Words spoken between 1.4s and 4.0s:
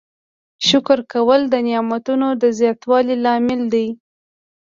د نعمتونو د زیاتوالي لامل دی.